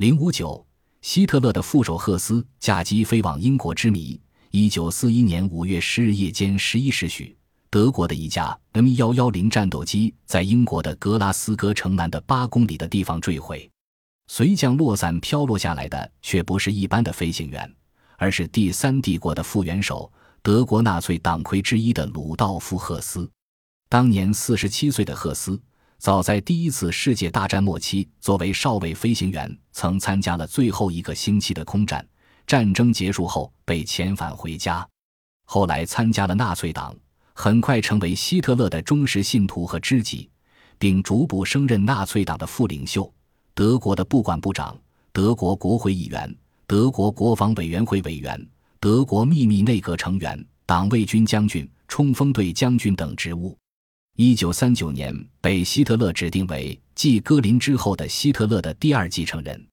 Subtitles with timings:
[0.00, 0.66] 零五九，
[1.02, 4.18] 希特勒的副手赫斯驾机飞往英国之谜。
[4.50, 7.36] 一九四一年五月十日夜间十一时许，
[7.68, 13.70] 德国的一架 M 幺幺零战斗机在英国的格拉斯哥城南的八公里的地方坠毁，
[14.28, 17.70] 随降落伞飘落下来的却不是一般的飞行员，
[18.16, 20.10] 而是第三帝国的副元首、
[20.40, 23.30] 德国纳粹党魁之一的鲁道夫·赫斯。
[23.90, 25.60] 当年四十七岁的赫斯。
[26.00, 32.02] 早在第一次世界大战末期，作为少尉飞行员，曾参加了最后一个星期的空战。
[32.46, 34.88] 战争结束后被遣返回家，
[35.44, 36.96] 后来参加了纳粹党，
[37.34, 40.30] 很快成为希特勒的忠实信徒和知己，
[40.78, 43.12] 并逐步升任纳粹党的副领袖、
[43.52, 44.74] 德国的部管部长、
[45.12, 46.34] 德国国会议员、
[46.66, 48.48] 德国国防委员会委员、
[48.80, 53.54] 德国秘密内阁成员、党卫军将军、冲锋队将军等职务。
[54.16, 59.66] 一九三九年，被希特勒指定为继戈林之后的希特勒的第二继承人。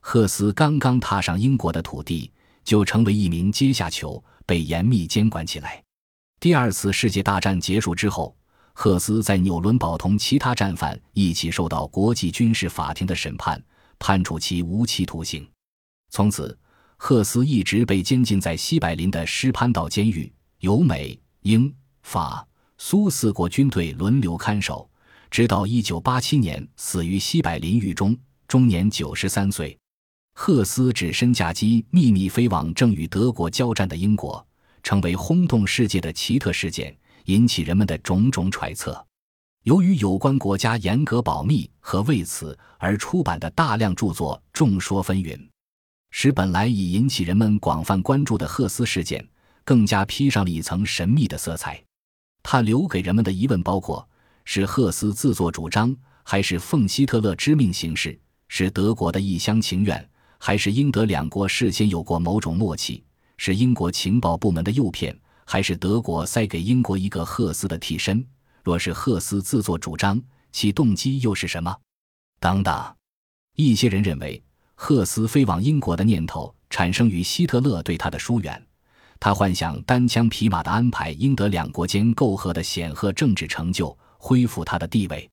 [0.00, 2.30] 赫斯刚刚踏上英国的土地，
[2.62, 5.82] 就成为一名阶下囚，被严密监管起来。
[6.38, 8.36] 第二次世界大战结束之后，
[8.74, 13.62] 赫斯在纽伦堡同其他战犯一起受到国际军事法庭的审判，
[13.98, 15.48] 判处其无期徒刑。
[16.10, 16.56] 从此，
[16.98, 22.46] 赫斯一直被监禁在西柏林的施潘岛监狱，由美、英、法。
[22.78, 24.88] 苏四国军队轮流看守，
[25.30, 29.76] 直到一九八七年死于西柏林狱中，终年九十三岁。
[30.34, 34.46] 赫斯只身驾机秘密飞往正与德国交战的英国，
[34.82, 39.04] 成为轰动世界的奇特事件，引起人们的种种揣测。
[39.62, 45.40] 由于有关国家严格保密和为此而出版的大量著作众说纷纭，
[46.10, 49.26] 使本来已引起人们广泛关注的赫斯事件
[49.64, 51.82] 更加披上了一层神秘的色彩。
[52.48, 54.08] 他留给人们的疑问包括：
[54.44, 58.16] 是赫斯自作主张，还是奉希特勒之命行事？
[58.46, 63.02] 是德国的一厢情愿，还是英德两国事先有过某种默契？
[63.36, 68.24] 是英国情报部门的诱骗，还是德国塞给英国一个赫斯的替身？
[68.62, 70.22] 若是赫斯自作主张，
[70.52, 71.76] 其动机又是什么？
[72.38, 72.94] 等等，
[73.56, 74.40] 一些人认为，
[74.76, 78.65] 赫斯飞往英国的念头产生于希特勒对他的疏远。
[79.18, 85.28] 他幻想单枪匹马的安排英德两国间媾和的显赫政治成就，恢复他的地位。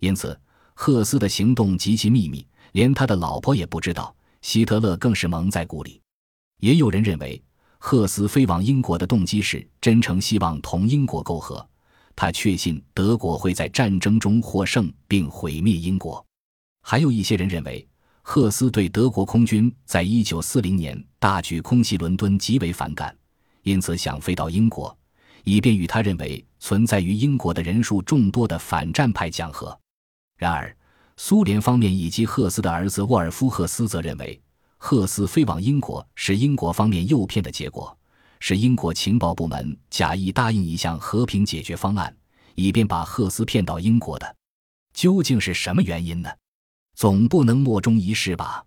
[0.00, 0.38] 因此，
[0.74, 4.14] 赫斯的行动极其秘密，连他的老婆也不知道。
[4.42, 6.00] 希特勒更是蒙在鼓里。
[6.60, 7.42] 也有人认为，
[7.78, 11.66] 赫斯飞往英国的动机是真诚希望同英国媾和。
[12.16, 16.24] 他确信德国会在战争中获胜并毁灭英国。
[16.82, 17.86] 还有一些人认为。
[18.30, 23.16] 赫斯对德国空军在一九四零年大举空袭伦敦极为反感，
[23.68, 24.96] 因此想飞到英国，
[25.44, 29.78] 以便与他认为存在于英国的人数众多的反战派讲和。
[30.38, 30.74] 然而，
[31.18, 34.40] 苏联方面以及赫斯的儿子沃尔夫·赫斯则认为，
[34.78, 37.94] 赫斯飞往英国是英国方面诱骗的结果，
[38.40, 42.16] 是英国情报部门假意答应一项和平解决方案，
[42.54, 44.36] 以便把赫斯骗到英国的。
[44.94, 46.30] 究竟是什么原因呢？
[46.94, 48.64] 总不能莫衷一是吧？